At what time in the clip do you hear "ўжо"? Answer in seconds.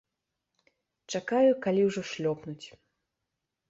1.91-2.01